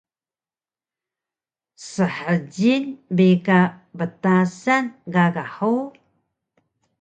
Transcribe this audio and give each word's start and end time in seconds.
Shjil 1.87 2.83
bi 3.15 3.27
ka 3.45 3.59
ptasan 3.97 4.85
gaga 5.13 5.45
hug? 5.55 5.91